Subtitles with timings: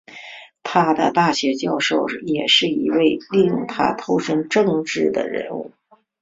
[0.63, 5.71] 他的大学教授也是一位令他投身政治的人物。